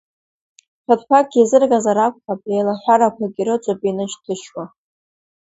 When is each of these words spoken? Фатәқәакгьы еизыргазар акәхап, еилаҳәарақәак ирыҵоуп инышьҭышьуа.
Фатәқәакгьы 0.85 1.37
еизыргазар 1.39 1.97
акәхап, 2.05 2.41
еилаҳәарақәак 2.53 3.35
ирыҵоуп 3.39 3.79
инышьҭышьуа. 3.89 4.63